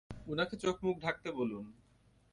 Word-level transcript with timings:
উনাকে 0.27 0.55
চোখমুখ 0.57 0.95
ঢাকতে 1.01 1.29
বলুন! 1.31 1.65